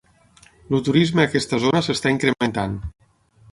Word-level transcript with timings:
El 0.77 0.81
turisme 0.87 1.23
a 1.25 1.27
aquesta 1.29 1.61
zona 1.67 1.83
s'està 1.89 2.17
incrementant. 2.17 2.77